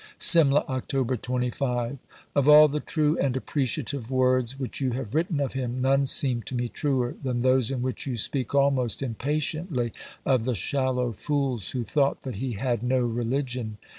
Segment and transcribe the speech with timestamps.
[0.17, 1.99] SIMLA, October 25.
[2.33, 6.41] Of all the true and appreciative words which you have written of him, none seem
[6.41, 9.93] to me truer than those in which you speak almost impatiently
[10.25, 13.77] of the shallow fools who thought that he had "no religion."